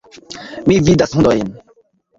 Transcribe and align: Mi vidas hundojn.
Mi 0.71 0.79
vidas 0.89 1.15
hundojn. 1.21 1.57